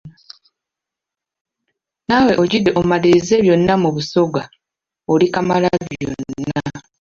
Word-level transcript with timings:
Naawe 2.05 2.33
ogidde 2.43 2.71
omalirize 2.81 3.35
byonna 3.45 3.73
mu 3.83 3.89
Busoga 3.95 4.43
oli 5.13 5.27
Kamalabyonna! 5.33 6.59